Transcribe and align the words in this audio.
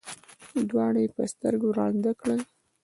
دواړه 0.69 0.99
یې 1.03 1.09
په 1.15 1.23
سترګو 1.33 1.67
ړانده 1.77 2.11
کړل. 2.21 2.41